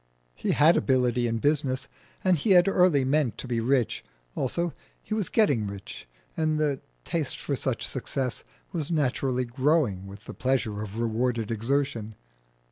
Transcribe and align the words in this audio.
He 0.33 0.53
had 0.53 0.75
ability 0.77 1.27
in 1.27 1.37
business, 1.37 1.87
and 2.23 2.35
he 2.35 2.53
had 2.57 2.67
early 2.67 3.05
meant 3.05 3.37
to 3.37 3.47
be 3.47 3.59
rich; 3.59 4.03
also, 4.35 4.73
he 5.03 5.13
was 5.13 5.29
getting 5.29 5.67
rich, 5.67 6.07
and 6.35 6.59
the 6.59 6.81
taste 7.05 7.39
for 7.39 7.55
such 7.55 7.85
success 7.85 8.43
was 8.71 8.89
naturally 8.89 9.45
growing 9.45 10.07
with 10.07 10.25
the 10.25 10.33
pleasure 10.33 10.81
of 10.81 10.97
rewarded 10.97 11.51
exertion. 11.51 12.15